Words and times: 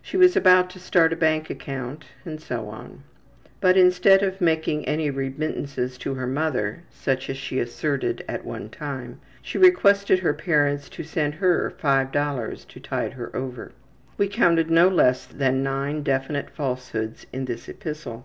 She 0.00 0.16
was 0.16 0.34
about 0.34 0.70
to 0.70 0.80
start 0.80 1.12
a 1.12 1.16
bank 1.16 1.50
account, 1.50 2.06
and 2.24 2.40
so 2.40 2.68
on. 2.68 3.02
But 3.60 3.76
instead 3.76 4.22
of 4.22 4.40
making 4.40 4.88
any 4.88 5.10
remittances 5.10 5.98
to 5.98 6.14
her 6.14 6.26
mother 6.26 6.84
(such 6.90 7.28
as 7.28 7.36
she 7.36 7.58
asserted 7.58 8.24
at 8.26 8.46
one 8.46 8.70
time) 8.70 9.20
she 9.42 9.58
requested 9.58 10.20
her 10.20 10.32
parents 10.32 10.88
to 10.88 11.02
send 11.02 11.34
her 11.34 11.70
$5 11.78 12.66
to 12.66 12.80
tide 12.80 13.12
her 13.12 13.30
over. 13.36 13.72
We 14.16 14.26
counted 14.26 14.70
no 14.70 14.88
less 14.88 15.26
than 15.26 15.62
nine 15.62 16.02
definite 16.02 16.48
falsehoods 16.48 17.26
in 17.30 17.44
this 17.44 17.68
epistle. 17.68 18.24